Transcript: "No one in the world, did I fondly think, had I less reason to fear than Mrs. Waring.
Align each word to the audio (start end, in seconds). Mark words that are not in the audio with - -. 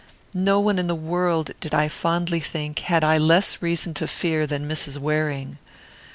"No 0.33 0.59
one 0.59 0.79
in 0.79 0.87
the 0.87 0.95
world, 0.95 1.51
did 1.59 1.75
I 1.75 1.87
fondly 1.87 2.39
think, 2.39 2.79
had 2.79 3.03
I 3.03 3.19
less 3.19 3.61
reason 3.61 3.93
to 3.93 4.07
fear 4.07 4.47
than 4.47 4.67
Mrs. 4.67 4.97
Waring. 4.97 5.59